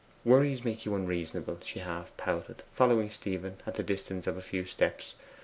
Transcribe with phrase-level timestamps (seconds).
[0.25, 4.65] 'Worries make you unreasonable,' she half pouted, following Stephen at the distance of a few
[4.65, 5.13] steps.